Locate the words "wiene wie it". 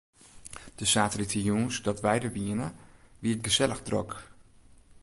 2.37-3.45